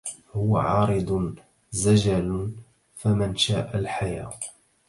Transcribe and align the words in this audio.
هو 0.33 0.57
عارض 0.57 1.35
زجل 1.71 2.51
فمن 2.95 3.35
شاء 3.35 3.77
الحيا 3.77 4.29